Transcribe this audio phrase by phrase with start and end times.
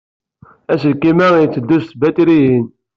[0.71, 2.65] Aselkim-a yetteddu s tbatriyin.